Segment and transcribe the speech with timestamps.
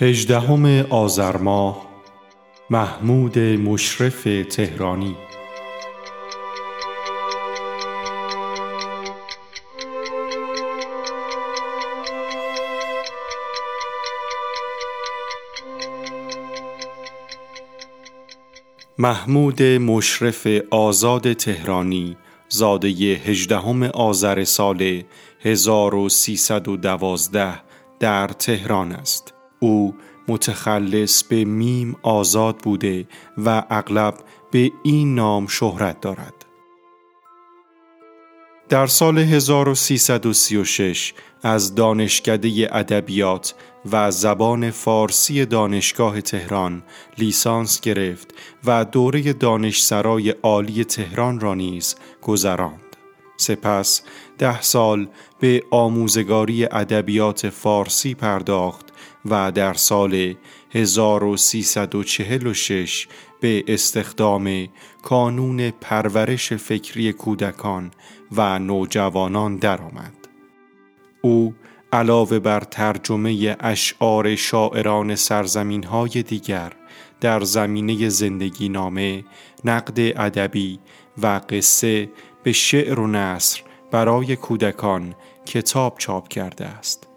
[0.00, 1.88] هجدهم آذر ماه
[2.70, 5.16] محمود مشرف تهرانی
[18.98, 22.16] محمود مشرف آزاد تهرانی
[22.48, 25.02] زاده هجدهم آذر سال
[25.40, 27.60] 1312
[28.00, 29.37] در تهران است.
[29.60, 29.94] او
[30.28, 33.06] متخلص به میم آزاد بوده
[33.38, 34.14] و اغلب
[34.50, 36.34] به این نام شهرت دارد.
[38.68, 43.54] در سال 1336 از دانشکده ادبیات
[43.92, 46.82] و زبان فارسی دانشگاه تهران
[47.18, 52.96] لیسانس گرفت و دوره دانشسرای عالی تهران را نیز گذراند.
[53.36, 54.02] سپس
[54.38, 55.08] ده سال
[55.40, 58.87] به آموزگاری ادبیات فارسی پرداخت
[59.24, 60.34] و در سال
[60.70, 63.08] 1346
[63.40, 64.68] به استخدام
[65.02, 67.90] کانون پرورش فکری کودکان
[68.32, 70.14] و نوجوانان درآمد.
[71.22, 71.54] او
[71.92, 76.72] علاوه بر ترجمه اشعار شاعران سرزمین های دیگر
[77.20, 79.24] در زمینه زندگی نامه،
[79.64, 80.78] نقد ادبی
[81.22, 82.10] و قصه
[82.42, 85.14] به شعر و نصر برای کودکان
[85.46, 87.08] کتاب چاپ کرده است.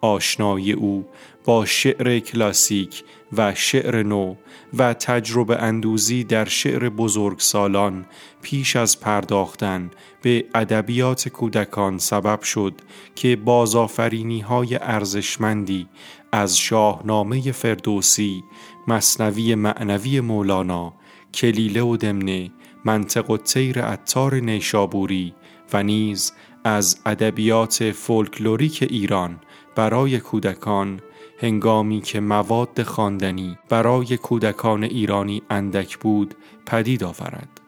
[0.00, 1.06] آشنایی او
[1.44, 4.34] با شعر کلاسیک و شعر نو
[4.78, 8.06] و تجربه اندوزی در شعر بزرگسالان
[8.42, 9.90] پیش از پرداختن
[10.22, 12.74] به ادبیات کودکان سبب شد
[13.14, 15.88] که بازآفرینی های ارزشمندی
[16.32, 18.44] از شاهنامه فردوسی،
[18.88, 20.92] مصنوی معنوی مولانا،
[21.34, 22.50] کلیله و دمنه،
[22.84, 25.34] منطق و تیر عطار نیشابوری
[25.72, 26.32] و نیز
[26.64, 29.40] از ادبیات فولکلوریک ایران
[29.76, 31.00] برای کودکان
[31.38, 36.34] هنگامی که مواد خواندنی برای کودکان ایرانی اندک بود
[36.66, 37.60] پدید آورد.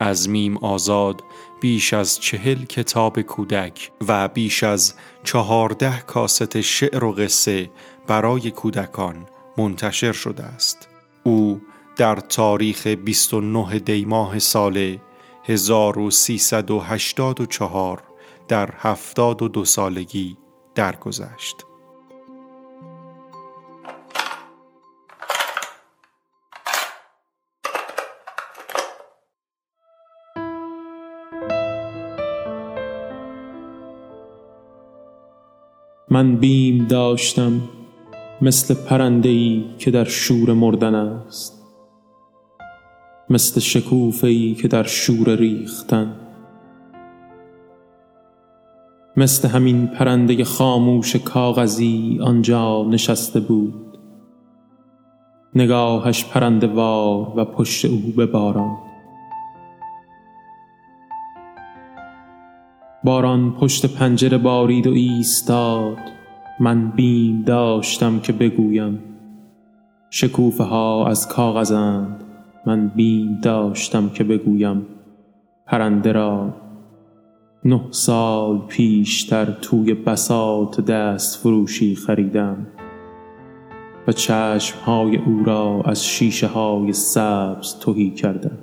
[0.00, 1.24] از میم آزاد
[1.60, 4.94] بیش از چهل کتاب کودک و بیش از
[5.24, 7.70] چهارده کاست شعر و قصه
[8.06, 9.26] برای کودکان
[9.58, 10.88] منتشر شده است.
[11.22, 11.60] او
[11.96, 14.98] در تاریخ 29 دیماه سال
[15.44, 18.05] 1384
[18.48, 20.36] در 72 سالگی
[20.74, 21.56] درگذشت.
[36.10, 37.60] من بیم داشتم
[38.42, 41.62] مثل پرنده که در شور مردن است
[43.30, 46.25] مثل شکوفه که در شور ریختن
[49.18, 53.98] مثل همین پرنده خاموش کاغذی آنجا نشسته بود.
[55.54, 58.76] نگاهش پرنده وار و پشت او به باران.
[63.04, 65.98] باران پشت پنجره بارید و ایستاد.
[66.60, 68.98] من بیم داشتم که بگویم.
[70.10, 72.24] شکوفه ها از کاغذند.
[72.66, 74.86] من بیم داشتم که بگویم.
[75.66, 76.65] پرنده را
[77.66, 82.66] نه سال پیشتر توی بساط دست فروشی خریدم
[84.06, 88.58] و چشم های او را از شیشه های سبز توهی کردم.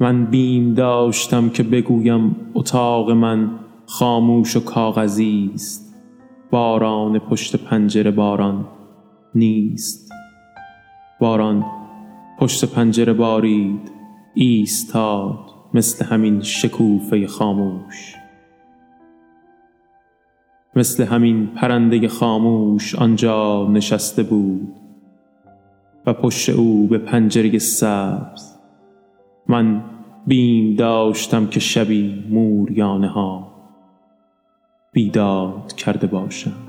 [0.00, 3.50] من بیم داشتم که بگویم اتاق من
[3.86, 5.94] خاموش و کاغذی است.
[6.50, 8.68] باران پشت پنجره باران
[9.34, 10.12] نیست.
[11.20, 11.77] باران
[12.38, 13.92] پشت پنجره بارید
[14.34, 15.38] ایستاد
[15.74, 18.14] مثل همین شکوفه خاموش.
[20.76, 24.74] مثل همین پرنده خاموش آنجا نشسته بود
[26.06, 28.58] و پشت او به پنجره سبز.
[29.46, 29.84] من
[30.26, 33.52] بیم داشتم که شبی موریانه ها
[34.92, 36.67] بیداد کرده باشم.